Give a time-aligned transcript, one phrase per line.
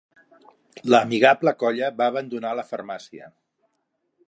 [0.93, 3.31] L'amigable colla va abandonar la farmàcia.